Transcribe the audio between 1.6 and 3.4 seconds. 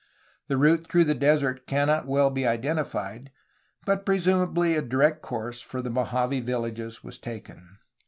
cannot well be identified,